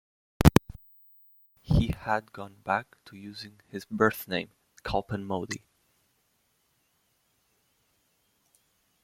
He 1.61 1.93
had 1.95 2.31
gone 2.31 2.55
back 2.63 2.97
to 3.05 3.15
using 3.15 3.61
his 3.69 3.85
birth 3.85 4.27
name, 4.27 4.49
Kalpen 4.83 5.23
Modi. 5.25 5.61